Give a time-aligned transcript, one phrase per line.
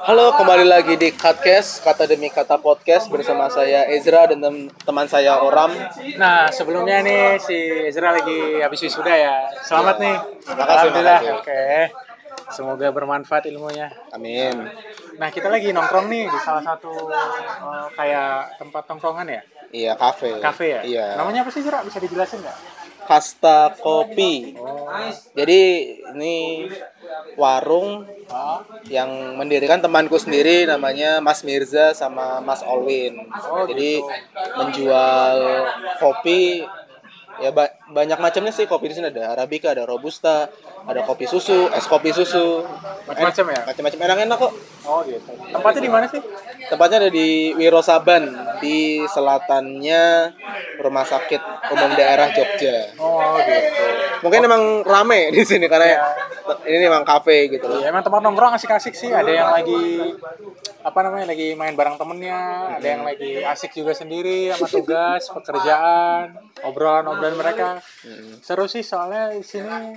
[0.00, 5.04] Halo, kembali lagi di Cutcast, kata demi kata podcast bersama saya Ezra dan tem- teman
[5.04, 5.72] saya Oram.
[6.16, 9.34] Nah, sebelumnya nih si Ezra lagi habis wisuda ya.
[9.60, 10.16] Selamat nih.
[10.46, 11.20] Makasih, Alhamdulillah.
[11.20, 11.38] makasih.
[11.38, 11.62] Oke.
[12.50, 13.88] Semoga bermanfaat ilmunya.
[14.10, 14.68] Amin.
[15.16, 19.42] Nah, kita lagi nongkrong nih di salah satu eh, kayak tempat nongkrongan ya.
[19.70, 20.40] Iya, kafe.
[20.40, 20.80] Kafe ya?
[20.82, 21.06] Iya.
[21.14, 21.80] Namanya apa sih, Ezra?
[21.80, 22.58] Bisa dijelasin nggak?
[23.10, 24.54] Kasta Kopi.
[24.54, 24.86] Oh.
[25.34, 25.62] Jadi
[26.14, 26.70] ini
[27.34, 33.26] warung Oh, yang mendirikan temanku sendiri namanya Mas Mirza sama Mas Olwin.
[33.50, 34.06] Oh, Jadi gitu.
[34.54, 35.66] menjual
[35.98, 36.62] kopi
[37.42, 40.46] ya ba- banyak macamnya sih kopi di sini ada arabica, ada robusta,
[40.86, 42.62] ada kopi susu, es kopi susu.
[43.10, 43.60] Macam-macam ya?
[43.66, 44.52] Macam-macam enak-enak kok.
[44.86, 45.30] Oh, gitu.
[45.50, 46.22] Tempatnya di mana sih?
[46.70, 50.32] Tempatnya ada di Wirosaban di selatannya
[50.80, 51.42] Rumah Sakit
[51.72, 52.94] Umum Daerah Jogja.
[52.96, 53.68] Oh, gitu.
[54.20, 56.00] Mungkin emang rame di sini karena
[56.68, 57.80] ini emang kafe gitu loh.
[57.80, 59.08] Ya, emang tempat nongkrong asik-asik sih.
[59.08, 60.14] Ada yang lagi
[60.80, 62.40] apa namanya lagi main bareng temennya,
[62.80, 67.68] ada yang lagi asik juga sendiri sama tugas, pekerjaan, obrolan-obrolan mereka.
[68.44, 69.96] Seru sih soalnya di sini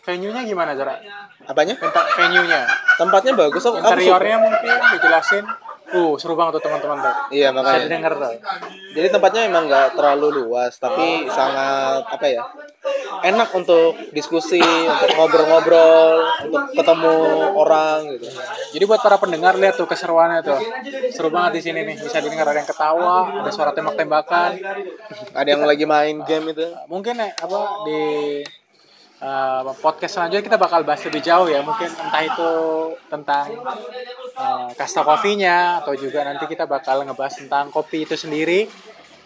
[0.00, 0.96] venue-nya gimana Zara?
[1.44, 1.76] Apanya?
[1.76, 2.62] Tempat venue-nya,
[2.96, 5.44] Tempatnya bagus interiornya mungkin dijelasin.
[5.90, 7.14] Uh, seru banget tuh teman-teman tuh.
[7.34, 7.82] Iya makanya.
[7.86, 8.34] didengar tuh.
[8.94, 12.42] Jadi tempatnya emang nggak terlalu luas, tapi sangat apa ya?
[13.20, 17.16] Enak untuk diskusi, untuk ngobrol-ngobrol, untuk ketemu
[17.58, 18.26] orang gitu.
[18.78, 20.60] Jadi buat para pendengar lihat tuh keseruannya tuh.
[21.10, 21.96] Seru banget di sini nih.
[21.98, 24.62] Bisa didengar ada yang ketawa, ada suara tembak-tembakan.
[25.34, 26.66] Ada yang lagi main game itu.
[26.86, 28.00] mungkin ya apa di
[29.20, 31.60] uh, podcast selanjutnya kita bakal bahas lebih jauh ya.
[31.62, 32.52] Mungkin entah itu
[33.06, 33.46] tentang
[34.36, 38.66] uh, kasta kopinya atau juga nanti kita bakal ngebahas tentang kopi itu sendiri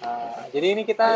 [0.05, 1.09] Uh, jadi ini kita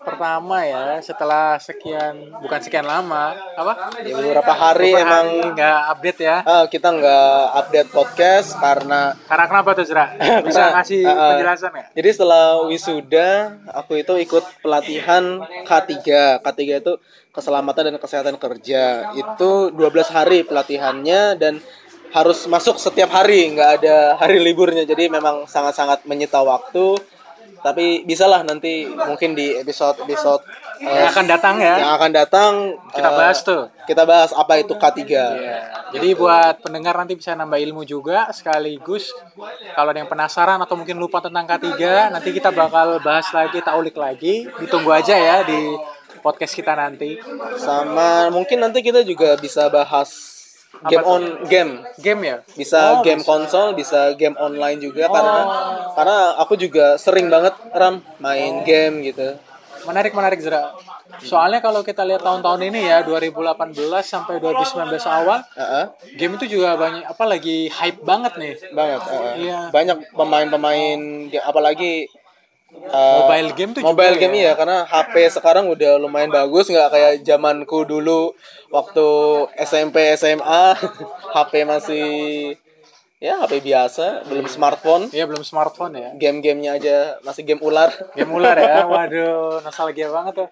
[0.00, 6.20] pertama ya setelah sekian bukan sekian lama apa Ya, beberapa hari Beberapa emang nggak update
[6.24, 10.16] ya ah, kita nggak update podcast karena karena kenapa tuh Zra
[10.48, 13.28] bisa ngasih uh, uh, penjelasan ya Jadi setelah wisuda,
[13.68, 15.92] aku itu ikut pelatihan K3.
[16.40, 16.92] K3 itu
[17.34, 19.12] keselamatan dan kesehatan kerja.
[19.14, 21.60] Itu 12 hari pelatihannya dan
[22.10, 24.82] harus masuk setiap hari, nggak ada hari liburnya.
[24.82, 26.98] Jadi memang sangat-sangat menyita waktu.
[27.60, 30.42] Tapi bisalah nanti mungkin di episode-episode
[30.80, 32.52] eh, yang akan datang ya yang akan datang
[32.96, 35.02] kita eh, bahas tuh Kita bahas apa itu K3.
[35.02, 35.26] Iya.
[35.90, 39.10] Jadi buat pendengar nanti bisa nambah ilmu juga sekaligus
[39.74, 41.74] kalau ada yang penasaran atau mungkin lupa tentang K3
[42.14, 44.46] nanti kita bakal bahas lagi, tak ulik lagi.
[44.62, 45.74] Ditunggu aja ya di
[46.22, 47.18] podcast kita nanti.
[47.58, 50.39] Sama mungkin nanti kita juga bisa bahas
[50.82, 51.72] game on game.
[51.98, 52.36] Game ya?
[52.50, 53.28] bisa Oh, game bisa.
[53.28, 55.12] konsol bisa game online juga Oh.
[55.12, 55.38] karena
[55.92, 59.36] karena aku juga sering banget ram main game gitu
[59.80, 60.76] Menarik menarik Zra.
[61.20, 63.72] Soalnya kalau kita lihat tahun-tahun ini ya 2018
[64.04, 68.54] sampai 2019 awal Heeh, game itu juga banyak apa lagi hype banget nih.
[68.70, 69.34] banget heeh.
[69.40, 69.60] Iya.
[69.72, 71.00] banyak pemain-pemain
[71.40, 72.12] apalagi
[72.86, 74.40] uh, Mobile game tuh mobile juga game ya.
[74.42, 78.36] iya karena HP sekarang udah lumayan bagus nggak kayak zamanku dulu
[78.70, 79.06] waktu
[79.58, 80.64] SMP SMA
[81.34, 82.06] HP masih
[83.20, 86.08] ya HP biasa belum smartphone Iya belum smartphone ya.
[86.16, 88.88] game-gamenya aja masih game ular Game ular ya.
[88.88, 90.48] Waduh, nostalgia banget tuh.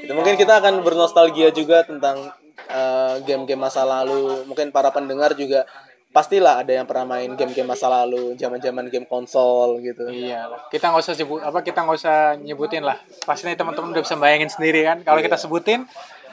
[0.00, 2.32] Itu mungkin kita akan bernostalgia juga tentang
[2.70, 4.46] uh, game-game masa lalu.
[4.48, 5.68] Mungkin para pendengar juga
[6.08, 10.08] pastilah ada yang pernah main game-game masa lalu, zaman-zaman game konsol gitu.
[10.08, 12.96] Iya, kita nggak usah sebut apa kita nggak usah nyebutin lah.
[13.28, 15.04] Pasti nih teman-teman udah bisa bayangin sendiri kan.
[15.04, 15.84] Kalau kita sebutin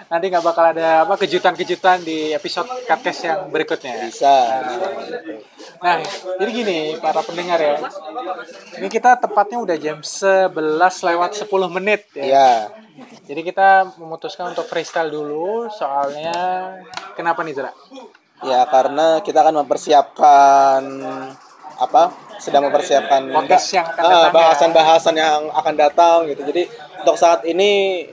[0.06, 4.06] nanti nggak bakal ada apa kejutan-kejutan di episode podcast yang berikutnya.
[4.06, 4.62] Bisa.
[5.82, 6.00] Nah,
[6.40, 7.76] jadi gini para pendengar ya.
[8.78, 10.54] Ini kita tepatnya udah jam 11
[11.10, 12.24] lewat 10 menit ya.
[12.26, 12.52] Ya,
[13.26, 16.32] Jadi kita memutuskan untuk freestyle dulu soalnya
[17.18, 17.72] kenapa nih Zara?
[18.44, 20.82] ya karena kita akan mempersiapkan
[21.76, 22.04] apa?
[22.40, 24.36] Sedang mempersiapkan Podcast yang akan datang ya.
[24.36, 26.42] bahasan-bahasan yang akan datang gitu.
[26.44, 26.64] Jadi
[27.04, 28.04] untuk saat ini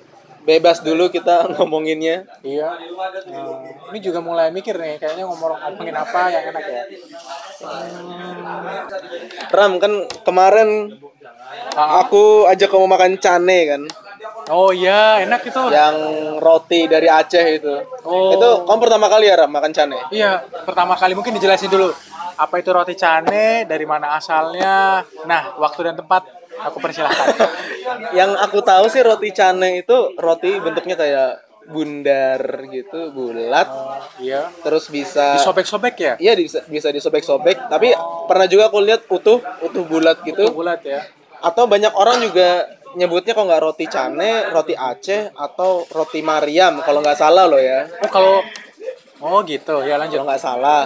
[0.43, 2.27] bebas dulu kita ngomonginnya.
[2.43, 2.69] Iya.
[3.31, 6.83] Nah, ini juga mulai mikir nih, kayaknya ngomong ngomongin apa yang enak ya.
[9.51, 9.93] Ram kan
[10.27, 10.99] kemarin
[11.77, 13.83] aku ajak kamu makan cane kan.
[14.51, 15.63] Oh iya, enak itu.
[15.71, 15.97] yang
[16.43, 17.75] roti dari Aceh itu.
[18.03, 18.35] Oh.
[18.35, 19.99] Itu kamu pertama kali ya Ram makan cane?
[20.11, 21.95] Iya, pertama kali mungkin dijelasin dulu.
[22.35, 25.07] Apa itu roti cane, dari mana asalnya.
[25.31, 27.29] Nah, waktu dan tempat aku persilahkan.
[28.19, 31.33] yang aku tahu sih roti cane itu roti bentuknya kayak
[31.63, 32.43] bundar
[32.75, 33.71] gitu, bulat,
[34.19, 34.51] iya.
[34.67, 36.15] terus bisa Disobek-sobek ya?
[36.19, 37.95] Iya bisa bisa disobek-sobek, tapi
[38.27, 40.51] pernah juga aku lihat utuh utuh bulat gitu.
[40.51, 41.07] Itu bulat ya.
[41.39, 42.67] Atau banyak orang juga
[42.99, 47.87] nyebutnya kok nggak roti cane, roti Aceh atau roti Mariam kalau nggak salah loh ya.
[48.03, 48.43] Oh, kalau
[49.23, 50.19] Oh gitu, ya lanjut.
[50.19, 50.83] kalau nggak salah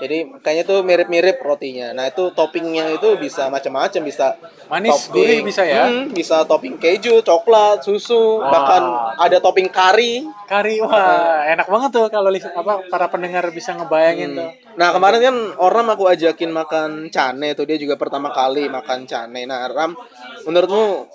[0.00, 5.60] jadi kayaknya tuh mirip-mirip rotinya nah itu toppingnya itu bisa macam-macam bisa Manis, gurih bisa
[5.60, 5.86] ya?
[5.86, 8.48] Hmm, bisa topping keju coklat susu Wah.
[8.48, 8.82] bahkan
[9.20, 14.50] ada topping kari Kari, wah enak banget tuh kalau apa para pendengar bisa ngebayangin tuh.
[14.76, 19.48] Nah kemarin kan orang aku ajakin makan cane tuh dia juga pertama kali makan cane.
[19.48, 19.96] Nah Ram,
[20.44, 21.08] menurutmu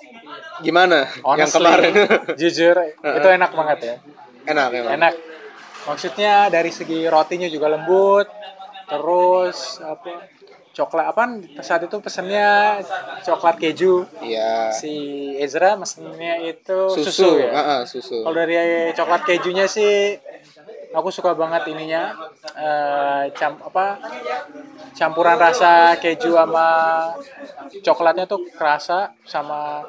[0.66, 1.92] gimana yang Honestly, kemarin?
[2.42, 3.94] jujur itu enak banget ya.
[4.50, 4.92] enak emang.
[4.98, 5.14] Enak.
[5.86, 8.26] Maksudnya dari segi rotinya juga lembut,
[8.90, 10.26] terus apa
[10.70, 11.22] coklat apa
[11.60, 12.78] saat itu pesennya
[13.22, 14.70] coklat keju Iya.
[14.70, 14.94] si
[15.36, 18.22] Ezra mesennya itu susu, Susu, ya Ah, ah, susu.
[18.22, 18.54] kalau dari
[18.92, 20.14] coklat kejunya sih
[20.90, 22.14] aku suka banget ininya
[22.54, 23.98] eh, cam apa
[24.90, 26.66] campuran rasa keju sama
[27.82, 29.86] coklatnya tuh kerasa sama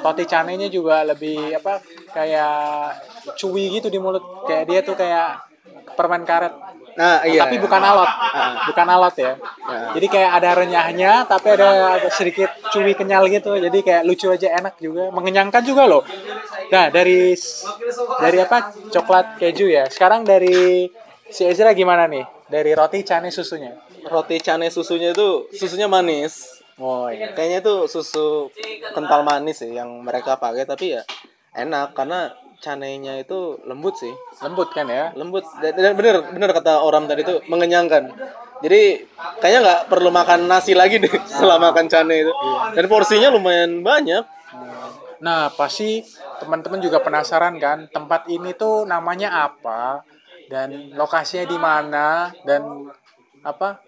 [0.00, 1.80] roti canenya juga lebih apa
[2.12, 2.96] kayak
[3.36, 5.44] cuy gitu di mulut kayak dia tuh kayak
[5.92, 6.52] permen karet
[6.98, 7.46] Nah iya.
[7.46, 7.62] tapi iya.
[7.62, 8.10] bukan alot.
[8.70, 9.32] Bukan alot ya.
[9.94, 13.54] Jadi kayak ada renyahnya tapi ada sedikit cuy kenyal gitu.
[13.54, 15.12] Jadi kayak lucu aja enak juga.
[15.14, 16.02] Mengenyangkan juga loh.
[16.70, 17.34] Nah dari
[18.18, 18.74] dari apa?
[18.90, 19.86] Coklat keju ya.
[19.86, 20.88] Sekarang dari
[21.30, 22.24] si Ezra gimana nih?
[22.50, 23.76] Dari roti cane susunya.
[24.10, 26.58] Roti cane susunya itu susunya manis.
[26.80, 27.36] oh iya.
[27.36, 28.48] Kayaknya itu susu
[28.96, 31.02] kental manis sih yang mereka pakai tapi ya
[31.54, 31.92] enak.
[31.94, 34.12] Karena canenya itu lembut sih.
[34.44, 35.10] lembut kan ya?
[35.16, 35.42] Lembut.
[35.58, 38.12] Dan dan bener bener kata orang tadi itu mengenyangkan.
[38.60, 39.08] Jadi
[39.40, 42.32] kayaknya nggak perlu makan nasi lagi deh setelah makan cane itu.
[42.76, 44.24] Dan porsinya lumayan banyak.
[45.20, 46.00] Nah, pasti
[46.40, 50.00] teman-teman juga penasaran kan, tempat ini tuh namanya apa?
[50.48, 52.32] Dan lokasinya di mana?
[52.44, 52.88] Dan
[53.44, 53.84] apa?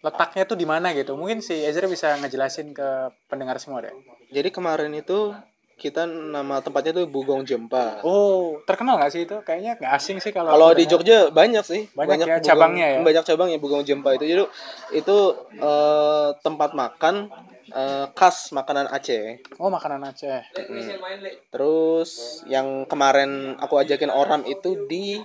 [0.00, 1.14] Letaknya tuh di mana gitu.
[1.20, 3.94] Mungkin si Ezra bisa ngejelasin ke pendengar semua deh.
[4.32, 5.36] jadi kemarin itu
[5.82, 9.34] kita nama tempatnya tuh Bugong Jempa Oh, terkenal nggak sih itu?
[9.42, 10.86] Kayaknya nggak asing sih kalau kalau di.
[10.86, 12.98] Jogja banyak sih Banyak ya, Bugong- cabangnya ya?
[13.02, 14.42] banyak cabangnya Bugong Jempa itu jadi
[14.94, 15.16] itu
[15.52, 17.26] eh, tempat makan
[17.68, 20.46] eh, khas makanan Aceh Oh, makanan Aceh.
[21.48, 22.10] Terus
[22.46, 25.18] yang kemarin aku ajakin orang itu di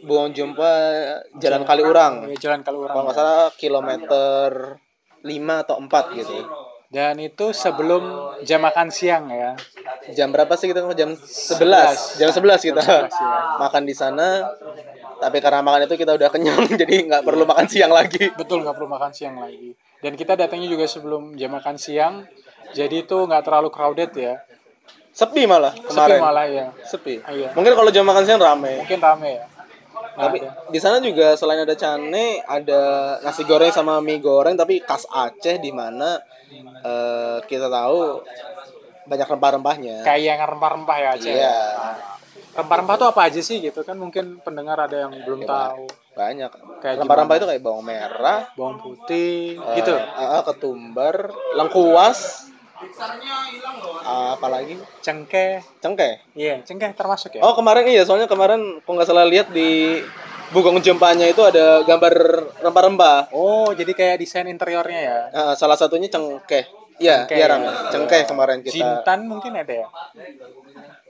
[0.00, 0.70] Buang Jumpa
[1.36, 2.26] Jalan Kaliurang.
[2.26, 3.02] Ya, Jalan Kalau Kalurang.
[3.06, 4.48] nggak salah kilometer
[5.22, 6.38] 5 atau 4 gitu.
[6.92, 9.56] Dan itu sebelum jam makan siang ya.
[10.12, 10.84] Jam berapa sih kita?
[10.92, 12.20] Jam 11.
[12.20, 13.32] Jam 11 kita Jam 11, ya.
[13.56, 14.28] makan di sana.
[15.16, 18.28] Tapi karena makan itu kita udah kenyang jadi nggak perlu makan siang lagi.
[18.36, 19.72] Betul nggak perlu makan siang lagi.
[20.04, 22.28] Dan kita datangnya juga sebelum jam makan siang.
[22.76, 24.44] Jadi itu nggak terlalu crowded ya.
[25.12, 26.18] Sepi malah Sepi kemarin.
[26.20, 26.66] malah ya.
[26.84, 27.24] Sepi.
[27.24, 27.56] Iya.
[27.56, 28.84] Mungkin kalau jam makan siang rame.
[28.84, 29.44] Mungkin rame ya.
[30.12, 30.38] Tapi
[30.68, 32.82] di sana juga selain ada cane, ada
[33.24, 36.20] nasi goreng sama mie goreng tapi khas Aceh di mana
[36.84, 38.20] eh, kita tahu
[39.02, 39.96] banyak rempah-rempahnya.
[40.04, 41.32] kayak yang rempah-rempah ya Aceh.
[41.32, 41.56] Iya.
[42.52, 45.88] Rempah-rempah tuh apa aja sih gitu kan mungkin pendengar ada yang belum tahu.
[46.12, 46.50] Banyak.
[46.84, 49.96] Kayak Rempah-rempah itu kayak bawang merah, Bawang putih eh, gitu.
[49.96, 52.51] eh, ketumbar, lengkuas,
[54.32, 55.62] apalagi Cengkeh.
[55.78, 56.14] cengkeh.
[56.34, 57.42] Iya, cengkeh termasuk ya.
[57.42, 60.00] Oh kemarin iya, soalnya kemarin kalau nggak salah lihat di
[60.52, 62.12] Bugong Jempanya itu ada gambar
[62.60, 63.32] rempah-rempah.
[63.32, 65.18] Oh, jadi kayak desain interiornya ya.
[65.32, 66.68] Eh, salah satunya cengkeh.
[67.00, 67.52] Iya, Cengkeh, iya ya.
[67.56, 67.62] Ram.
[67.88, 68.76] Cengkeh kemarin kita.
[68.76, 69.88] Jintan mungkin ada ya.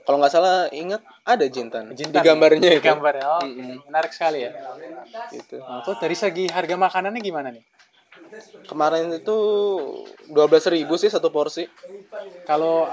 [0.03, 2.19] Kalau nggak salah ingat ada jintan, Jintan.
[2.19, 2.83] di gambarnya Di itu.
[2.83, 3.23] gambarnya.
[3.23, 3.87] Oh, Mm-mm.
[3.87, 4.51] menarik sekali ya.
[5.31, 5.59] Gitu.
[5.63, 7.63] Nah, terus dari segi harga makanannya gimana nih?
[8.63, 9.37] Kemarin itu
[10.27, 11.67] 12.000 sih satu porsi.
[12.43, 12.87] Kalau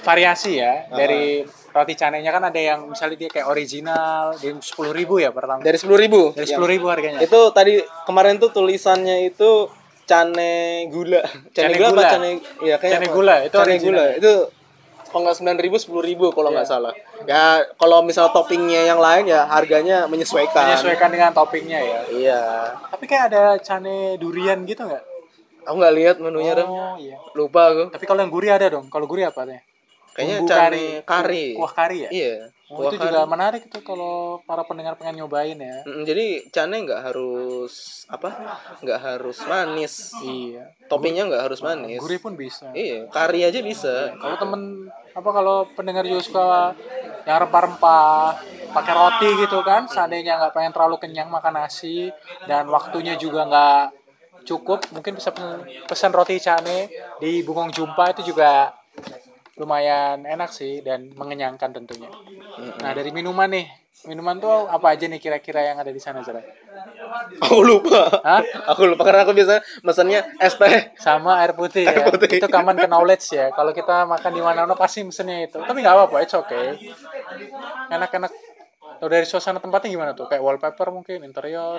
[0.00, 5.16] variasi ya dari roti canenya kan ada yang misalnya dia kayak original di sepuluh ribu
[5.16, 5.88] ya pertama Dari 10.000.
[5.88, 6.04] dari
[6.36, 9.72] Yang- sepuluh ribu harganya Itu tadi kemarin tuh tulisannya itu
[10.04, 11.24] cane gula.
[11.50, 13.16] Cane, Cane gula, apa cane iya kayaknya Cane apa?
[13.16, 13.88] gula, itu cane original.
[13.88, 14.04] gula.
[14.12, 14.32] Itu
[15.14, 16.72] kalau nggak 9.000 10.000 kalau nggak Iya.
[16.74, 16.92] salah.
[17.24, 17.44] Ya
[17.74, 20.66] kalau misal toppingnya yang lain ya harganya menyesuaikan.
[20.66, 22.40] menyesuaikan dengan toppingnya ya Iya.
[22.90, 25.04] tapi kayak ada cane durian gitu nggak
[25.64, 27.88] Aku nggak lihat menunya oh iya Lupa aku.
[27.88, 29.62] tapi kalau yang gurih ada dong kalau gurih apa nih
[30.12, 31.46] Kayaknya cane kari.
[31.54, 32.34] kuah kari ya Iya.
[32.74, 35.86] Oh, itu juga menarik tuh kalau para pendengar pengen nyobain ya.
[35.86, 38.30] Mm, jadi cane nggak harus apa?
[38.82, 40.12] Nggak harus manis.
[40.20, 40.74] Iya.
[40.90, 42.02] Toppingnya nggak harus manis.
[42.02, 42.74] Gurih pun bisa.
[42.74, 44.12] Iya kari aja bisa.
[44.18, 46.48] Kalau temen apa kalau pendengar juga suka
[47.22, 48.36] yang rempah-rempah
[48.74, 52.10] pakai roti gitu kan seandainya nggak pengen terlalu kenyang makan nasi
[52.50, 53.84] dan waktunya juga nggak
[54.44, 56.90] cukup mungkin bisa pesen, pesan roti cane
[57.22, 58.74] di Bungong Jumpa itu juga
[59.60, 62.10] lumayan enak sih dan mengenyangkan tentunya
[62.82, 63.66] nah dari minuman nih
[64.04, 66.42] minuman tuh apa aja nih kira-kira yang ada di sana Zara?
[67.40, 68.42] aku lupa Hah?
[68.68, 72.04] aku lupa karena aku biasa mesennya es teh sama air putih ya.
[72.04, 72.42] Air putih.
[72.42, 73.48] Itu common ke knowledge ya.
[73.54, 75.56] Kalau kita makan di mana-mana pasti mesennya itu.
[75.60, 76.76] Tapi nggak apa-apa, it's okay.
[77.92, 78.32] Enak-enak.
[79.04, 80.24] Kalau dari suasana tempatnya gimana tuh?
[80.24, 81.76] Kayak wallpaper mungkin, interior,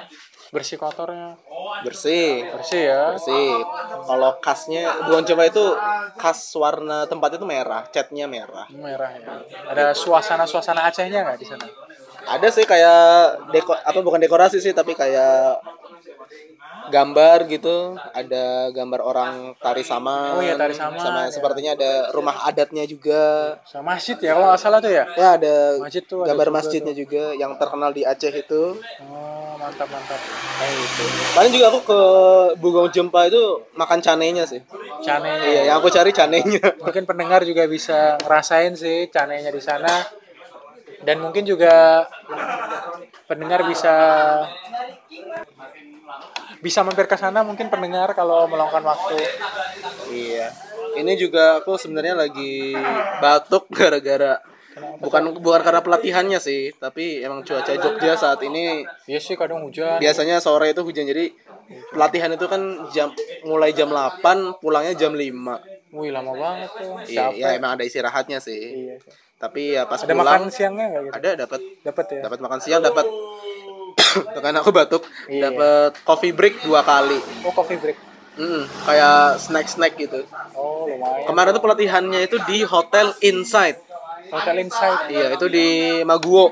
[0.54, 1.34] bersih kotornya.
[1.82, 3.18] bersih Bersih ya.
[3.18, 3.66] bersih
[4.06, 5.74] kalau khasnya Buang Coba itu
[6.22, 9.42] khas warna tempat itu merah catnya merah Merah ya.
[9.74, 11.66] Ada suasana-suasana Acehnya nggak di sana?
[12.30, 15.58] ada sih kayak deko apa bukan dekorasi sih tapi kayak
[16.86, 21.30] gambar gitu ada gambar orang tari saman Oh iya, tari saman, sama ya.
[21.30, 25.04] sepertinya ada rumah adatnya juga Sama masjid ya kalau nggak salah tuh ya.
[25.12, 29.54] ya ada Masjid tuh ada gambar juga masjidnya juga yang terkenal di Aceh itu Oh
[29.56, 30.20] mantap mantap.
[30.56, 31.04] kayak gitu
[31.34, 32.00] paling juga aku ke
[32.58, 33.42] Bugong Jempa itu
[33.74, 34.62] makan canenya sih
[35.00, 35.42] Canenya.
[35.44, 40.06] iya yang aku cari canenya Mungkin pendengar juga bisa ngerasain sih canenya di sana.
[41.02, 42.02] Dan mungkin juga
[43.26, 43.94] pendengar bisa
[46.66, 49.22] bisa mampir ke sana mungkin pendengar kalau meluangkan waktu.
[50.10, 50.50] Iya.
[50.96, 52.74] Ini juga aku sebenarnya lagi
[53.22, 54.42] batuk gara-gara
[55.00, 60.04] bukan bukan karena pelatihannya sih, tapi emang cuaca Jogja saat ini Iya sih kadang hujan.
[60.04, 61.32] biasanya sore itu hujan jadi
[61.96, 62.60] pelatihan itu kan
[62.92, 63.08] jam
[63.48, 64.20] mulai jam 8,
[64.60, 65.96] pulangnya jam 5.
[65.96, 66.92] Wih lama banget tuh.
[67.08, 68.92] Iya, ya emang ada istirahatnya sih.
[68.92, 68.96] Iya.
[69.40, 71.14] Tapi ya pas Ada pulang makan siangnya nggak gitu?
[71.16, 72.20] ada dapat Dapat ya.
[72.28, 73.08] dapat makan siang, dapat
[74.16, 75.50] Tuh kan aku batuk, Iya.
[75.50, 77.20] dapat coffee break dua kali.
[77.44, 77.98] Oh coffee break.
[78.36, 80.24] Mm, kayak snack-snack gitu.
[80.52, 81.24] Oh lumayan.
[81.24, 83.80] Kemarin tuh pelatihannya itu di Hotel Inside.
[84.28, 85.08] Hotel Insight.
[85.08, 85.68] Iya, itu di
[86.02, 86.52] Maguwo.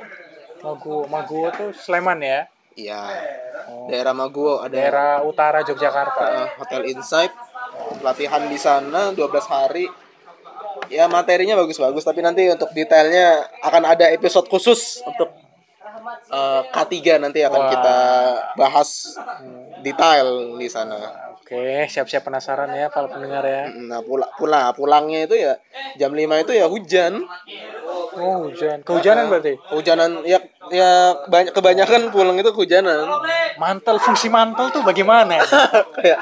[0.60, 2.48] Maguwo, Maguwo tuh Sleman ya.
[2.74, 3.02] Iya.
[3.68, 3.92] Oh.
[3.92, 6.24] Daerah Maguwo ada Daerah utara Yogyakarta.
[6.24, 7.36] uh, Hotel Insight.
[8.00, 9.86] Pelatihan di sana 12 hari.
[10.88, 15.32] Ya materinya bagus-bagus tapi nanti untuk detailnya akan ada episode khusus untuk
[16.30, 17.70] uh, K3 nanti akan Wah.
[17.70, 17.98] kita
[18.56, 18.90] bahas
[19.82, 20.98] detail di sana.
[21.44, 23.68] Oke, siap-siap penasaran ya para pendengar ya.
[23.68, 25.60] Nah, pula, pula pulangnya itu ya
[26.00, 27.20] jam 5 itu ya hujan.
[28.14, 29.58] Oh hujan, kehujanan berarti.
[29.74, 30.38] Hujanan ya
[30.70, 33.10] ya banyak kebanyakan pulang itu kehujanan.
[33.58, 35.42] Mantel, fungsi mantel tuh bagaimana?
[35.98, 36.18] kayak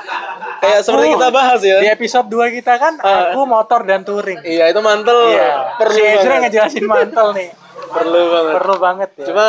[0.63, 1.77] kayak seperti Aku- kita bahas ya.
[1.83, 4.39] Di episode 2 kita kan aku motor dan touring.
[4.41, 7.49] Iya, itu mantel Iya, perlu si Ezra ngejelasin mantel nih.
[7.91, 8.53] Perlu banget.
[8.57, 9.25] Perlu banget ya.
[9.31, 9.47] Cuma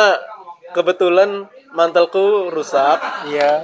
[0.73, 1.29] kebetulan
[1.73, 2.99] mantelku rusak.
[3.29, 3.63] Iya.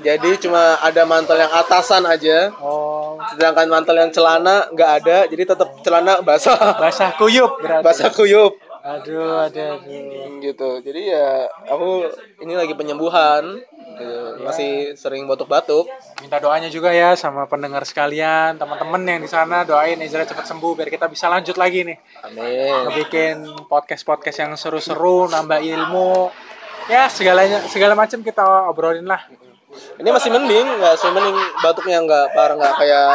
[0.00, 2.48] Jadi cuma ada mantel yang atasan aja.
[2.56, 6.56] Oh, Sedangkan mantel yang celana nggak ada, jadi tetap celana basah.
[6.80, 7.84] basah kuyup berarti.
[7.84, 10.40] basah kuyup Aduh, aduh, aduh.
[10.40, 10.80] gitu.
[10.80, 12.08] Jadi ya aku
[12.40, 13.60] ini lagi penyembuhan.
[13.96, 14.44] Gitu.
[14.44, 15.88] Masih sering batuk-batuk.
[16.20, 20.72] Minta doanya juga ya sama pendengar sekalian, teman-teman yang di sana doain Ezra cepat sembuh
[20.76, 21.98] biar kita bisa lanjut lagi nih.
[22.26, 22.72] Amin.
[22.88, 26.30] Ngebikin podcast-podcast yang seru-seru, nambah ilmu.
[26.90, 29.26] Ya, segalanya segala macam kita obrolin lah.
[29.70, 33.14] Ini masih mending, nggak sih mending batuknya nggak parah nggak kayak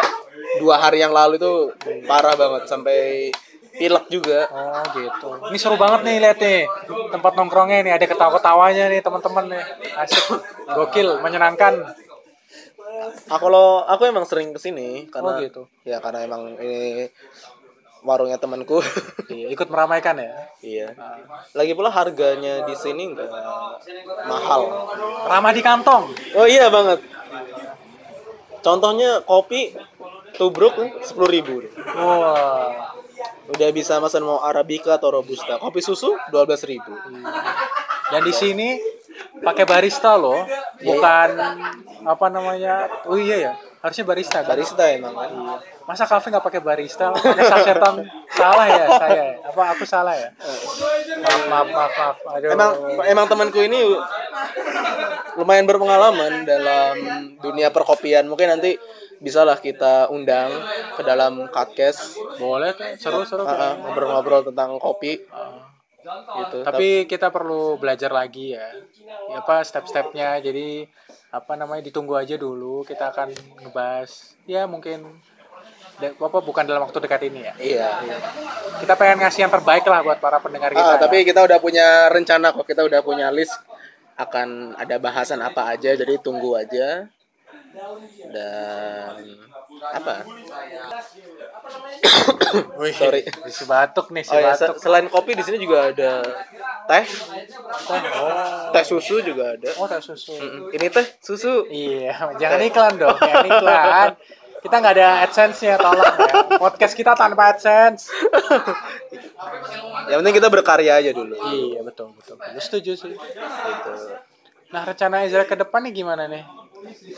[0.63, 1.75] dua hari yang lalu itu
[2.08, 3.27] parah banget sampai
[3.75, 4.48] pilek juga.
[4.51, 5.27] Oh gitu.
[5.51, 6.63] Ini seru banget nih lihat nih
[7.12, 9.63] tempat nongkrongnya nih ada ketawa-ketawanya nih teman-teman nih.
[10.00, 10.24] Asik,
[10.72, 11.84] gokil, menyenangkan.
[13.27, 15.62] Aku lo aku emang sering ke sini karena Oh, gitu.
[15.84, 17.12] ya karena emang ini
[18.05, 18.79] warungnya temanku.
[19.25, 20.32] Iya, ikut meramaikan ya.
[20.62, 20.88] iya.
[21.58, 23.29] Lagi pula harganya di sini nggak
[24.29, 24.62] mahal.
[25.25, 26.13] Ramah di kantong.
[26.38, 27.01] Oh iya banget.
[28.62, 29.74] Contohnya kopi
[30.38, 31.65] tubruk sepuluh ribu.
[31.98, 32.94] Wah.
[33.45, 35.61] Udah bisa pesan mau arabica atau robusta.
[35.61, 36.91] Kopi susu dua belas ribu.
[38.09, 38.77] Dan di sini
[39.41, 40.45] pakai barista loh,
[40.81, 41.29] bukan
[42.05, 42.89] apa namanya?
[43.09, 44.41] Oh iya ya, harusnya barista.
[44.41, 44.53] kan?
[44.53, 45.29] Barista emang kan.
[45.85, 47.13] Masa kafe nggak pakai barista?
[47.13, 48.05] Pakai sasetan?
[48.33, 49.25] salah ya saya?
[49.45, 50.29] Apa aku salah ya?
[51.21, 52.17] Maaf maaf maaf maaf.
[52.37, 52.49] Aduh.
[52.53, 52.71] Emang
[53.05, 53.81] emang temanku ini
[55.37, 56.93] lumayan berpengalaman dalam
[57.39, 58.25] dunia perkopian.
[58.25, 58.77] Mungkin nanti
[59.19, 60.51] bisalah kita undang
[60.95, 63.43] ke dalam podcast boleh tuh seru seru.
[63.48, 65.24] Ah, ah, ngobrol-ngobrol tentang kopi
[66.05, 66.57] gitu.
[66.62, 68.69] Tapi kita perlu belajar lagi ya.
[69.29, 70.38] Ya apa step-stepnya.
[70.41, 70.86] Jadi
[71.34, 72.86] apa namanya ditunggu aja dulu.
[72.86, 73.34] Kita akan
[73.65, 75.19] ngebahas ya mungkin
[75.95, 77.53] apa bukan dalam waktu dekat ini ya.
[77.55, 77.89] iya.
[78.84, 80.84] Kita pengen ngasih yang terbaik lah buat para pendengar kita.
[80.84, 81.01] Ah, ya.
[81.01, 82.67] tapi kita udah punya rencana kok.
[82.67, 83.55] Kita udah punya list
[84.15, 85.95] akan ada bahasan apa aja.
[85.95, 87.07] Jadi tunggu aja.
[88.25, 89.15] Dan
[89.86, 90.13] apa?
[92.77, 93.22] Wih, sorry.
[93.48, 94.75] Si batuk nih, si Oh ya, batuk.
[94.75, 96.24] se- selain kopi di sini juga ada
[96.86, 97.03] teh,
[98.15, 99.70] Oh, teh susu juga ada.
[99.75, 100.34] oh teh susu.
[100.34, 100.72] Mm-mm.
[100.72, 101.67] Ini teh susu.
[101.67, 104.10] Iya, jangan iklan dong, jangan iklan.
[104.58, 106.34] Kita nggak ada AdSense-nya, tolong ya.
[106.58, 108.10] Podcast kita tanpa AdSense.
[110.08, 111.38] Yang penting kita berkarya aja dulu.
[111.38, 112.34] Iya, betul, betul.
[112.39, 113.13] Gue setuju sih.
[113.13, 113.91] Gitu.
[114.65, 116.41] Nah, rencana Ezra ke depan nih gimana nih?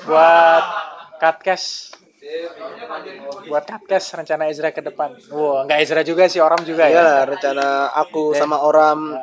[0.05, 0.65] Buat
[1.17, 1.97] Katcast.
[3.47, 5.15] Buat Katcast rencana Ezra ke depan.
[5.33, 7.01] Wah, nggak Ezra juga sih, orang juga Ya ya.
[7.03, 9.15] lah, rencana aku sama Oram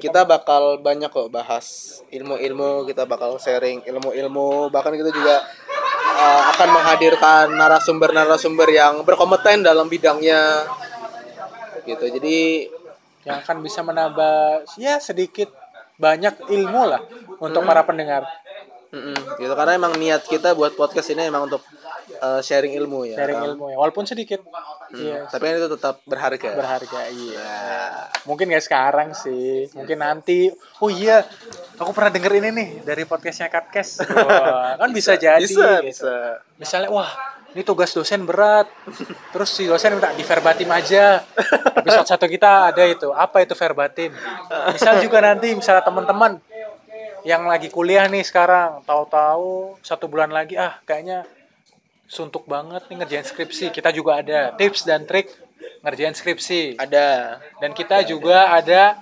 [0.00, 5.44] kita bakal banyak kok bahas ilmu-ilmu, kita bakal sharing ilmu-ilmu, bahkan kita juga
[6.16, 10.66] uh, akan menghadirkan narasumber-narasumber yang berkompeten dalam bidangnya.
[11.84, 12.04] Gitu.
[12.18, 12.38] Jadi
[13.28, 15.52] yang akan bisa menambah ya sedikit
[16.00, 17.04] banyak ilmu lah
[17.38, 18.24] untuk para pendengar.
[18.90, 21.62] Mm-mm, gitu karena emang niat kita buat podcast ini emang untuk
[22.22, 23.16] uh, sharing ilmu ya.
[23.18, 24.42] Sharing ilmu ya, walaupun sedikit.
[24.90, 26.50] Iya, Tapi kan itu tetap berharga.
[26.58, 27.54] berharga iya
[28.26, 30.50] mungkin nggak sekarang sih mungkin nanti
[30.82, 31.24] oh iya
[31.80, 35.86] aku pernah denger ini nih dari podcastnya Katkes Wah, kan bisa, jadi bisa, gitu.
[35.88, 36.14] bisa.
[36.60, 37.08] misalnya wah
[37.50, 38.70] ini tugas dosen berat
[39.34, 41.24] terus si dosen minta di verbatim aja
[41.82, 44.14] episode satu kita ada itu apa itu verbatim
[44.70, 46.38] misal juga nanti misalnya teman-teman
[47.24, 48.82] yang lagi kuliah nih sekarang.
[48.84, 51.24] Tahu-tahu satu bulan lagi ah kayaknya
[52.10, 53.70] suntuk banget nih ngerjain skripsi.
[53.70, 55.30] Kita juga ada tips dan trik
[55.84, 56.76] ngerjain skripsi.
[56.80, 57.40] Ada.
[57.60, 58.96] dan kita juga ada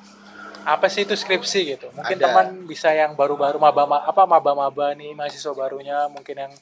[0.67, 1.87] apa sih itu skripsi gitu?
[1.97, 2.25] Mungkin Ada.
[2.29, 6.53] teman bisa yang baru-baru maba ma- apa maba-maba nih mahasiswa barunya mungkin yang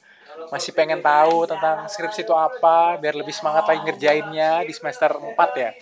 [0.53, 5.33] masih pengen tahu tentang skripsi itu apa biar lebih semangat lagi ngerjainnya di semester 4
[5.57, 5.73] ya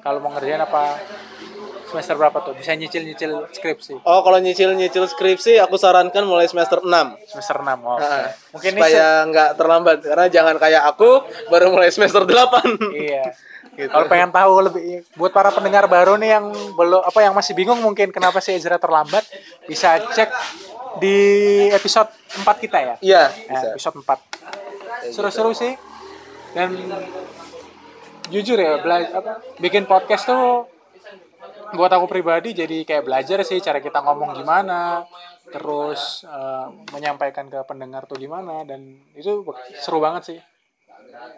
[0.00, 1.00] kalau mau ngerjain apa
[1.88, 6.90] semester berapa tuh bisa nyicil-nyicil skripsi Oh, kalau nyicil-nyicil skripsi aku sarankan mulai semester 6.
[7.30, 7.98] semester 6 oh.
[8.02, 8.26] Heeh.
[8.50, 12.34] mungkin ini supaya nggak terlambat karena jangan kayak aku baru mulai semester 8.
[12.94, 13.24] Iya.
[13.74, 13.90] Gitu.
[13.90, 16.46] Kalau pengen tahu lebih buat para pendengar baru nih yang
[16.78, 19.26] belum apa yang masih bingung mungkin kenapa si Ezra terlambat,
[19.66, 20.30] bisa cek
[21.02, 21.18] di
[21.74, 22.06] episode
[22.38, 22.94] 4 kita ya.
[23.02, 25.10] Iya, Nah, episode 4.
[25.10, 25.74] Seru-seru sih.
[26.54, 26.70] Dan
[28.32, 30.68] jujur ya, bela- apa, bikin podcast tuh
[31.74, 35.04] buat aku pribadi jadi kayak belajar sih cara kita ngomong gimana,
[35.50, 39.44] terus eh, menyampaikan ke pendengar tuh gimana dan itu
[39.82, 40.40] seru banget sih.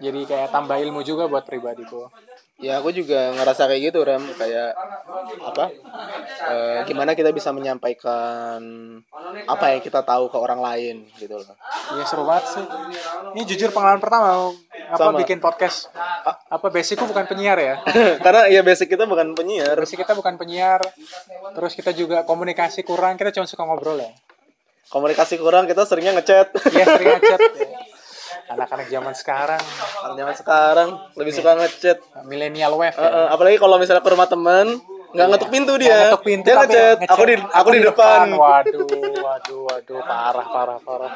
[0.00, 2.08] Jadi kayak tambah ilmu juga buat pribadiku.
[2.56, 4.72] Ya aku juga ngerasa kayak gitu Ram kayak
[5.44, 5.68] apa?
[6.48, 8.60] eh, gimana kita bisa menyampaikan
[9.44, 11.52] apa yang kita tahu ke orang lain gitu loh.
[11.92, 12.64] Iya seru banget sih.
[13.36, 14.56] Ini jujur pengalaman pertama
[14.88, 15.20] apa Sama.
[15.20, 15.92] bikin podcast.
[16.48, 17.74] Apa basicku bukan penyiar ya.
[18.24, 19.76] karena ya basic kita bukan penyiar.
[19.76, 20.80] Basic kita bukan penyiar.
[21.52, 24.08] Terus kita juga komunikasi kurang, kita cuma suka ngobrol ya.
[24.88, 26.56] Komunikasi kurang kita seringnya ngechat.
[26.72, 27.40] Iya sering ngechat.
[27.52, 27.68] ya.
[28.46, 29.62] Anak-anak zaman sekarang
[30.14, 31.98] Zaman sekarang lebih suka ngechat.
[32.24, 33.04] milenial wave ya.
[33.04, 34.78] eh, apalagi kalau misalnya ke rumah temen
[35.10, 35.88] nggak ngetuk pintu dia.
[35.88, 36.56] Nggak ngetuk pintu dia
[36.94, 36.96] ngechat.
[37.10, 38.26] Aku di aku di depan.
[38.30, 38.86] Waduh,
[39.18, 41.12] waduh, waduh, parah, parah, parah.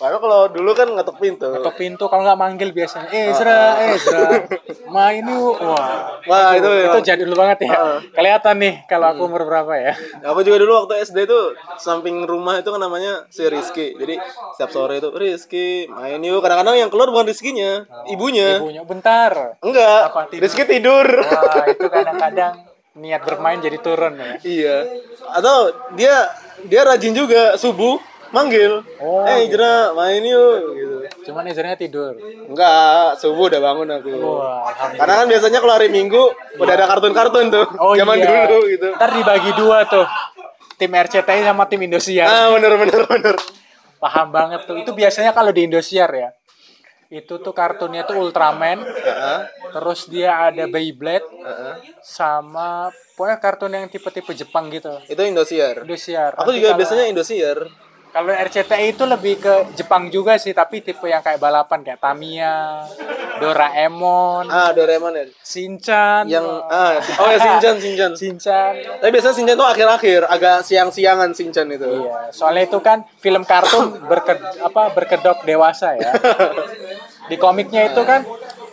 [0.00, 1.44] Padahal kalau dulu kan ngetuk pintu.
[1.52, 4.48] Ngetuk pintu kalau nggak manggil biasanya, Ezra, Ezra,
[4.88, 5.60] main yuk.
[5.60, 7.04] Wah, Wah, itu, itu emang.
[7.04, 8.00] jadul banget ya.
[8.16, 9.92] Kelihatan nih kalau aku umur berapa ya.
[10.24, 11.38] Aku juga dulu waktu SD itu
[11.76, 13.92] samping rumah itu kan namanya si Rizky.
[13.92, 14.16] Jadi
[14.56, 16.40] setiap sore itu Rizky main yuk.
[16.40, 18.56] Kadang-kadang yang keluar bukan Rizkynya, ibunya.
[18.56, 19.60] Ibunya bentar.
[19.60, 20.42] Enggak, Apa, tidur?
[20.48, 21.06] Rizky tidur.
[21.20, 22.54] Wah, itu kadang-kadang
[22.96, 24.32] niat bermain jadi turun ya.
[24.42, 24.76] iya.
[25.30, 26.24] Atau dia
[26.66, 28.82] dia rajin juga subuh manggil.
[28.98, 30.96] Oh, eh, Jera main yuk gitu.
[31.30, 32.16] Cuman Ezra tidur.
[32.46, 34.08] Enggak, subuh udah bangun aku.
[34.14, 34.98] Wah, alhamdulillah.
[34.98, 36.22] Karena kan biasanya kalau hari Minggu
[36.56, 37.66] udah ada kartun-kartun tuh.
[37.76, 38.46] Oh Zaman iya.
[38.46, 38.88] dulu gitu.
[38.94, 40.06] Ntar dibagi dua tuh.
[40.74, 42.24] Tim RCTI sama tim Indosiar.
[42.24, 43.36] Ah, bener bener bener.
[44.00, 44.80] Paham banget tuh.
[44.80, 46.32] Itu biasanya kalau di Indosiar ya.
[47.10, 48.80] Itu tuh kartunnya tuh Ultraman.
[48.80, 49.38] Heeh.
[49.70, 51.74] Terus dia ada Beyblade heeh.
[52.00, 54.88] sama pokoknya kartun yang tipe-tipe Jepang gitu.
[55.04, 55.84] Itu Indosiar.
[55.84, 56.32] Indosiar.
[56.32, 57.58] Aku Nanti juga kalau- biasanya Indosiar.
[58.10, 62.82] Kalau RCTI itu lebih ke Jepang juga sih, tapi tipe yang kayak balapan kayak Tamiya,
[63.38, 65.24] Doraemon, Ah, Doraemon ya.
[65.40, 68.12] Shinchan, Yang ah, oh ya Shinchan, Shinchan.
[68.18, 68.72] Shinchan.
[68.98, 71.86] Tapi biasanya Shinchan tuh akhir-akhir, agak siang-siangan Shinchan itu.
[71.86, 76.10] Iya, soalnya itu kan film kartun berke, apa berkedok dewasa ya.
[77.30, 78.26] Di komiknya itu kan,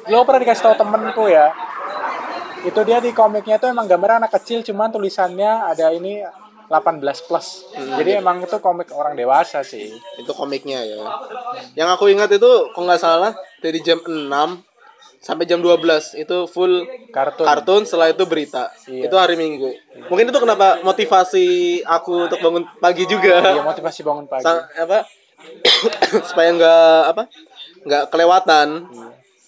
[0.10, 1.54] lo pernah dikasih tahu temenku ya.
[2.66, 6.26] Itu dia di komiknya itu emang gambar anak kecil, cuman tulisannya ada ini
[6.68, 7.48] 18 plus.
[7.74, 9.92] Jadi emang itu komik orang dewasa sih.
[10.20, 11.00] Itu komiknya ya.
[11.76, 13.32] Yang aku ingat itu kalau nggak salah
[13.64, 14.28] dari jam 6
[15.18, 17.44] sampai jam 12 itu full Kartun.
[17.44, 18.70] kartun setelah itu berita.
[18.86, 19.10] Iya.
[19.10, 19.74] Itu hari Minggu.
[20.12, 23.42] Mungkin itu kenapa motivasi aku untuk bangun pagi juga.
[23.56, 24.46] Iya, motivasi bangun pagi.
[24.46, 25.04] Sa- apa?
[26.30, 27.24] supaya nggak apa?
[27.88, 28.68] nggak kelewatan.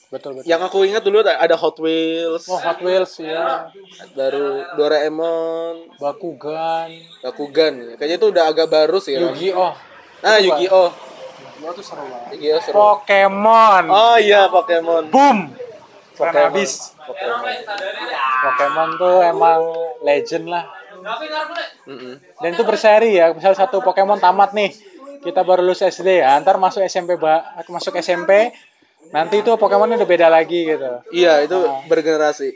[0.10, 0.50] Betul betul.
[0.50, 3.70] Yang aku ingat dulu ada Hot Wheels, Oh, Hot Wheels ya.
[4.18, 6.90] baru Doraemon, Bakugan,
[7.22, 7.94] Bakugan.
[7.94, 9.14] Kayaknya itu udah agak baru sih.
[9.14, 9.30] Ram.
[9.30, 9.72] Yu-Gi-Oh.
[10.26, 10.90] Ah, Yu-Gi-Oh.
[10.90, 12.42] Yu-Gi-Oh tuh seru banget.
[12.42, 12.74] Yu-Gi-Oh seru.
[12.74, 13.84] Pokemon.
[13.94, 15.14] Oh iya Pokemon.
[15.14, 15.54] Boom.
[16.18, 16.42] Pokemon.
[16.58, 16.98] habis.
[18.42, 19.62] Pokemon tuh emang
[20.02, 20.66] legend lah.
[21.86, 22.18] Mm-mm.
[22.42, 23.30] Dan itu berseri ya.
[23.32, 24.74] Misal satu Pokemon tamat nih.
[25.22, 26.34] Kita baru lulus SD ya.
[26.42, 28.52] Ntar masuk SMP ba masuk SMP
[29.10, 31.02] Nanti itu Pokemon udah beda lagi gitu.
[31.10, 31.58] Iya, itu
[31.90, 32.54] bergenerasi.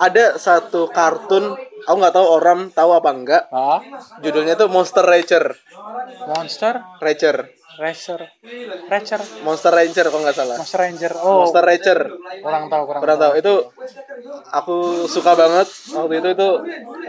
[0.00, 1.52] Ada satu kartun,
[1.84, 3.42] aku nggak tahu orang tahu apa enggak.
[3.52, 3.84] Ah,
[4.24, 5.52] Judulnya tuh Monster Rancher.
[6.26, 7.61] Monster Rancher.
[7.80, 8.20] Racer,
[8.90, 10.56] Racer, Monster Rancher kalau nggak salah.
[10.60, 11.12] Monster Ranger.
[11.18, 11.98] Oh, Monster Rancher.
[12.42, 13.00] kurang tahu kurang.
[13.00, 13.52] Pernah tahu itu
[14.52, 14.76] aku
[15.08, 16.48] suka banget waktu itu itu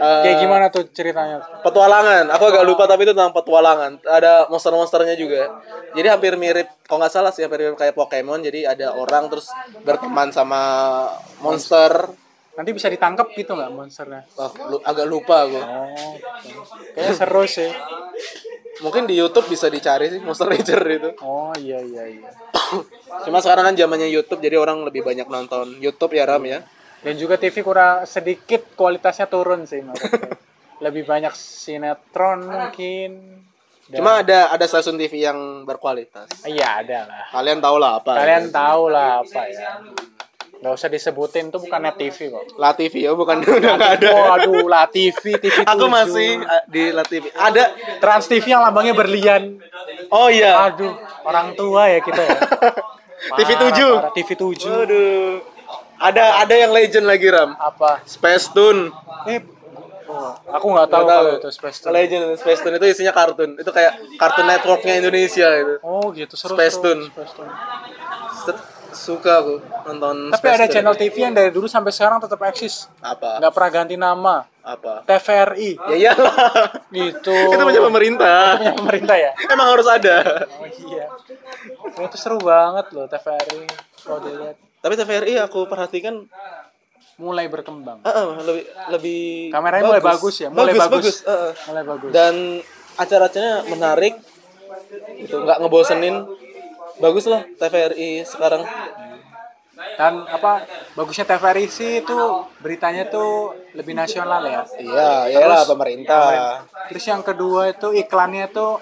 [0.00, 1.42] eh, Kayak gimana tuh ceritanya?
[1.60, 2.32] petualangan.
[2.32, 4.00] Aku agak lupa tapi itu tentang petualangan.
[4.02, 5.52] Ada monster-monsternya juga.
[5.94, 8.40] Jadi hampir mirip, kalau nggak salah sih hampir mirip kayak Pokemon.
[8.42, 9.50] Jadi ada orang terus
[9.84, 10.60] berteman sama
[11.38, 12.08] monster.
[12.54, 14.22] Nanti bisa ditangkap gitu nggak monsternya?
[14.38, 15.58] Wah, lu- agak lupa aku.
[15.58, 16.14] Oh,
[16.94, 17.70] kayaknya seru sih.
[18.80, 21.10] Mungkin di YouTube bisa dicari sih Monster Rancher itu.
[21.20, 22.30] Oh iya iya iya.
[23.22, 26.66] Cuma sekarang kan zamannya YouTube jadi orang lebih banyak nonton YouTube ya Ram ya.
[26.98, 29.84] Dan juga TV kurang sedikit kualitasnya turun sih.
[30.84, 33.10] Lebih banyak sinetron mungkin.
[33.86, 36.26] Dan- Cuma ada ada stasiun TV yang berkualitas.
[36.42, 37.24] Iya ada lah.
[37.30, 38.12] Kalian tahu lah apa.
[38.16, 39.68] Kalian tahu lah apa ya.
[40.62, 42.44] Gak usah disebutin tuh bukan net TV kok.
[42.56, 44.08] La TV ya bukan udah nggak ada.
[44.12, 45.96] Waduh, La TV, TV Aku 7.
[45.96, 47.28] masih uh, di La TV.
[47.34, 47.74] Ada.
[48.00, 49.60] Trans TV yang lambangnya berlian.
[50.08, 50.56] Oh iya.
[50.70, 50.94] Aduh,
[51.26, 52.38] orang tua ya kita ya.
[53.38, 53.60] TV 7.
[53.60, 54.84] Parah, TV 7.
[54.84, 55.54] Aduh.
[56.00, 57.56] Ada ada yang legend lagi Ram.
[57.56, 58.02] Apa?
[58.04, 58.92] Space Tune.
[59.24, 59.40] Eh,
[60.10, 61.92] oh, aku nggak tahu kalau itu Space Tune.
[61.94, 63.56] Legend Space Tune itu isinya kartun.
[63.56, 65.74] Itu kayak kartun networknya Indonesia itu.
[65.80, 66.58] Oh gitu seru.
[66.58, 67.08] Space Tune.
[67.08, 67.52] Space Tune.
[68.94, 72.86] Suka aku nonton Tapi Space ada channel TV yang dari dulu sampai sekarang tetap eksis.
[73.02, 73.42] apa?
[73.42, 74.36] Nggak pernah ganti nama.
[74.62, 75.02] Apa?
[75.04, 75.76] TVRI.
[75.92, 76.34] Ya iyalah.
[76.88, 77.34] Gitu.
[77.34, 78.56] itu punya pemerintah.
[78.56, 79.30] Punya pemerintah ya?
[79.50, 80.46] Emang harus ada.
[80.56, 81.10] Oh iya.
[81.94, 83.66] Oh, itu seru banget loh TVRI.
[84.00, 86.24] Kalau dilihat Tapi TVRI aku perhatikan
[87.14, 88.02] mulai berkembang.
[88.02, 89.22] ah, ah, lebih lebih
[89.54, 91.22] Kameranya mulai bagus ya, mulai bagus.
[91.24, 91.52] ah, ah.
[91.70, 92.10] Mulai bagus.
[92.10, 92.34] Dan
[92.94, 94.14] acara-acaranya menarik.
[95.18, 96.16] Itu nggak ngebosenin.
[96.98, 98.62] Bagus lah TVRI sekarang.
[99.94, 100.66] Dan apa
[100.98, 102.18] bagusnya TVRI sih itu
[102.62, 104.62] beritanya tuh lebih nasional ya.
[104.78, 106.62] Iya, iyalah pemerintah.
[106.90, 108.78] Terus yang kedua itu iklannya tuh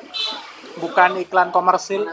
[0.80, 2.08] bukan iklan komersil.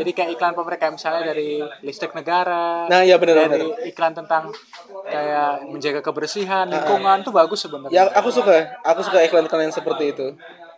[0.00, 2.88] Jadi kayak iklan pemerintah kayak misalnya dari listrik negara.
[2.88, 3.88] Nah, iya benar dari benar.
[3.88, 4.52] iklan tentang
[5.04, 7.92] kayak menjaga kebersihan, lingkungan tuh bagus sebenarnya.
[7.92, 10.26] Ya aku suka, aku suka iklan-iklan yang seperti itu.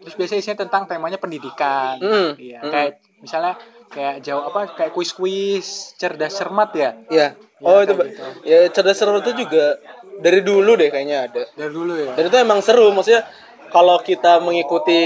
[0.04, 1.96] Terus biasanya isinya tentang temanya pendidikan.
[2.02, 2.30] Mm.
[2.36, 2.90] Iya, kayak
[3.22, 3.54] misalnya
[3.94, 6.90] kayak jauh apa kayak kuis-kuis cerdas cermat ya.
[7.07, 7.28] Iya.
[7.62, 8.22] Oh itu, kayak ba- gitu.
[8.42, 9.78] ya cerdas cermat itu juga
[10.18, 11.42] dari dulu deh kayaknya ada.
[11.54, 12.12] Dari dulu ya.
[12.18, 13.22] Dan itu emang seru, maksudnya
[13.70, 15.00] kalau kita mengikuti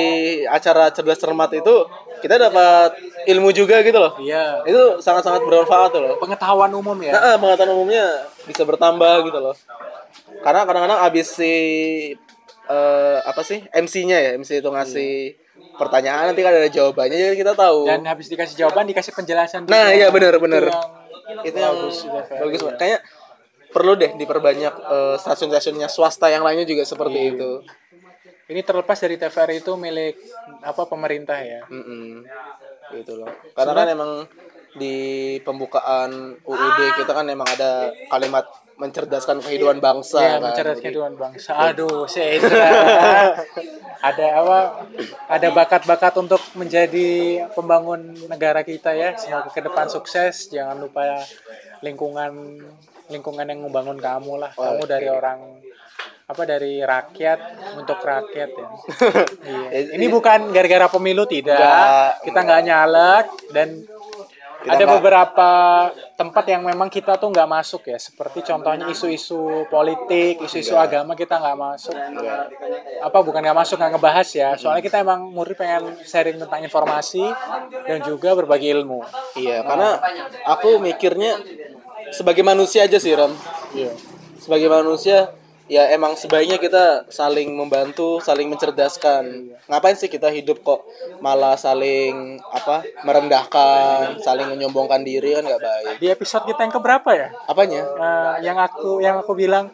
[0.49, 1.89] acara cerdas cermat itu
[2.25, 2.97] kita dapat
[3.29, 4.17] ilmu juga gitu loh.
[4.19, 4.65] Iya.
[4.65, 6.17] Itu sangat-sangat bermanfaat loh.
[6.19, 7.13] Pengetahuan umum ya.
[7.15, 9.57] Nah, pengetahuan umumnya bisa bertambah gitu loh.
[10.43, 11.55] Karena kadang-kadang abis si
[12.69, 15.13] eh, apa sih MC-nya ya, MC itu ngasih
[15.79, 17.87] pertanyaan nanti kan ada jawabannya jadi kita tahu.
[17.87, 19.65] Dan habis dikasih jawaban dikasih penjelasan.
[19.65, 19.95] Nah, juga.
[19.95, 20.63] iya benar benar.
[21.41, 22.73] Itu yang bagus TVRI, bagus ya.
[22.75, 22.99] Kayaknya
[23.69, 27.31] perlu deh diperbanyak eh, stasiun-stasiunnya swasta yang lainnya juga seperti Iya.
[27.33, 27.51] itu.
[28.49, 30.17] Ini terlepas dari TVRI itu milik
[30.61, 31.63] apa pemerintah ya.
[31.69, 32.25] Mm-mm.
[32.91, 33.29] Gitu loh.
[33.53, 34.13] Karena kan emang
[34.73, 34.97] di
[35.39, 36.11] pembukaan
[36.41, 38.45] UUD kita kan emang ada kalimat
[38.79, 40.49] mencerdaskan kehidupan bangsa Ya, kan.
[40.49, 41.51] mencerdaskan Jadi- kehidupan bangsa.
[41.69, 42.69] Aduh, Sandra.
[43.99, 44.59] ada apa?
[45.27, 49.19] Ada bakat-bakat untuk menjadi pembangun negara kita ya.
[49.19, 50.51] Semoga ke depan sukses.
[50.51, 51.23] Jangan lupa
[51.83, 52.63] lingkungan
[53.11, 54.51] lingkungan yang membangun kamu lah.
[54.55, 55.59] Kamu dari orang
[56.29, 57.39] apa dari rakyat
[57.81, 58.69] untuk rakyat ya.
[59.49, 59.97] Iya.
[59.97, 61.57] Ini bukan gara-gara pemilu tidak.
[61.57, 62.11] Enggak.
[62.29, 63.69] Kita nggak nyalek dan
[64.59, 65.51] Kita ada nggak- beberapa
[66.19, 67.95] tempat yang memang kita tuh nggak masuk ya.
[67.95, 71.95] Seperti contohnya isu-isu politik isu-isu agama kita nggak masuk.
[72.99, 74.59] Apa bukan nggak masuk nggak ngebahas ya.
[74.59, 77.23] Soalnya kita emang murni pengen sharing tentang informasi
[77.87, 79.07] dan juga berbagi ilmu.
[79.39, 80.03] Iya, karena
[80.51, 81.39] aku mikirnya
[82.11, 83.31] sebagai manusia aja sih, Ram.
[83.79, 83.95] iya.
[84.43, 85.31] Sebagai manusia
[85.69, 89.53] ya emang sebaiknya kita saling membantu, saling mencerdaskan.
[89.65, 90.81] Ngapain sih kita hidup kok
[91.19, 92.83] malah saling apa?
[93.03, 95.95] merendahkan, saling menyombongkan diri kan nggak baik.
[95.99, 97.83] di episode kita yang keberapa ya Apanya?
[97.85, 99.69] Eh, yang aku yang aku bilang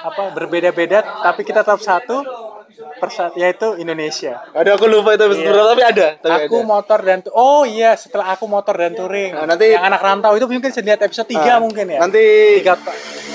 [0.00, 2.22] apa berbeda-beda tapi kita tetap satu
[2.96, 6.66] persat yaitu Indonesia Aduh aku lupa itu episode berapa, tapi ada, tapi aku ada.
[6.66, 10.44] motor dan oh iya setelah aku motor dan touring Nah, nanti- yang anak rantau itu
[10.46, 12.22] mungkin bisa lihat episode 3 Nah, mungkin ya Nanti
[12.56, 12.76] tiga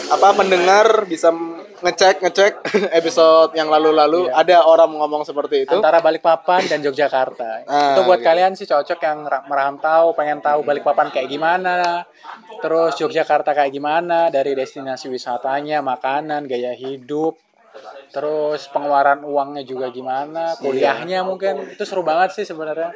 [0.05, 1.29] apa pendengar bisa
[1.81, 2.53] ngecek ngecek
[2.99, 5.75] episode yang lalu-lalu ada orang ngomong seperti itu.
[5.75, 7.47] antara Balikpapan dan Yogyakarta.
[7.65, 8.27] Ah, itu buat gitu.
[8.29, 12.05] kalian sih cocok yang ra- merantau pengen tahu Balikpapan kayak gimana.
[12.61, 17.35] Terus Yogyakarta kayak gimana dari destinasi wisatanya makanan gaya hidup.
[18.13, 21.75] Terus pengeluaran uangnya juga gimana kuliahnya mungkin.
[21.75, 22.93] Itu seru banget sih sebenarnya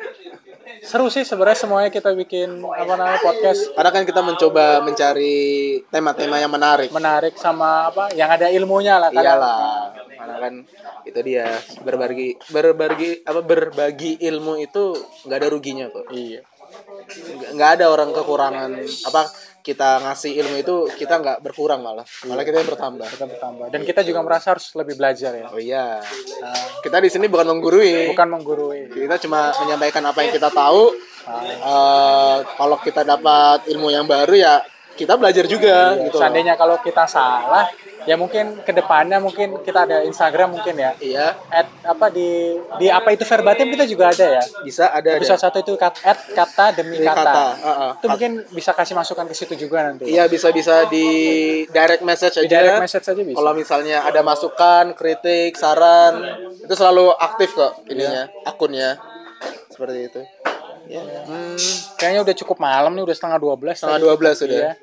[0.80, 5.38] seru sih sebenarnya semuanya kita bikin apa namanya podcast Karena kan kita mencoba mencari
[5.88, 6.90] tema-tema yang menarik.
[6.90, 9.22] menarik sama apa yang ada ilmunya lah kan.
[9.24, 9.64] Iyalah,
[9.96, 10.54] karena kan
[11.04, 11.48] itu dia
[11.82, 14.94] berbagi berbagi apa berbagi ilmu itu
[15.26, 16.06] nggak ada ruginya kok.
[16.10, 16.42] Iya.
[17.10, 18.72] Nggak- nggak ada orang kekurangan
[19.10, 19.22] apa
[19.70, 23.06] kita ngasih ilmu itu kita nggak berkurang malah malah kita yang bertambah.
[23.06, 25.48] Kita bertambah dan kita juga merasa harus lebih belajar ya.
[25.54, 26.02] Oh iya,
[26.82, 28.10] kita di sini bukan menggurui.
[28.10, 28.90] Bukan menggurui.
[28.90, 30.98] Kita cuma menyampaikan apa yang kita tahu.
[31.30, 34.66] Eh, kalau kita dapat ilmu yang baru ya
[34.98, 36.18] kita belajar juga gitu.
[36.18, 36.22] loh.
[36.26, 37.72] Seandainya kalau kita salah,
[38.08, 40.92] ya mungkin ke depannya mungkin kita ada Instagram mungkin ya.
[41.00, 44.44] Iya, At apa di di apa itu verbatim kita juga ada ya.
[44.64, 45.18] bisa ada ada.
[45.20, 47.16] Episode satu itu kat, at kata demi kata.
[47.18, 47.92] kata, heeh.
[48.00, 50.08] Itu mungkin bisa kasih masukan ke situ juga nanti.
[50.08, 51.08] Iya bisa bisa di
[51.68, 52.46] direct message aja.
[52.46, 53.38] Di direct message aja bisa.
[53.40, 56.22] Kalau misalnya ada masukan, kritik, saran,
[56.62, 58.48] itu selalu aktif kok ininya, Iya.
[58.48, 58.90] akunnya.
[59.72, 60.22] Seperti itu.
[60.90, 61.06] Ya.
[61.30, 61.54] Hmm,
[62.02, 64.10] Kayaknya udah cukup malam nih, udah setengah 12 setengah tadi.
[64.10, 64.58] 12 sudah.
[64.58, 64.74] Iya.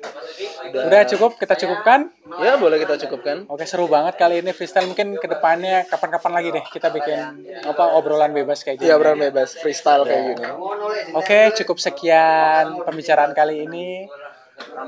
[0.87, 1.99] Udah cukup, kita cukupkan.
[2.39, 3.43] Ya, boleh kita cukupkan.
[3.51, 7.19] Oke seru banget kali ini freestyle mungkin ke depannya kapan-kapan lagi deh kita bikin
[7.67, 8.87] apa obrolan bebas kayak gini.
[8.87, 10.47] Iya, obrolan bebas, freestyle kayak gini.
[11.11, 14.07] Oke cukup sekian pembicaraan kali ini.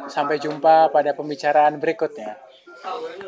[0.07, 2.39] Sampai jumpa pada pembicaraan berikutnya.